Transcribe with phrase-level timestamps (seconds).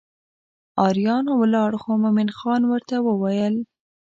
[0.87, 3.55] اریان ولاړ خو مومن خان ورته وویل.